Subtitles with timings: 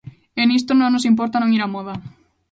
[0.39, 1.93] E nisto non nos importa non ir á moda.